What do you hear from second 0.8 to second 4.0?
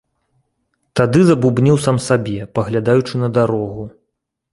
Тады забубніў сам сабе, паглядаючы на дарогу.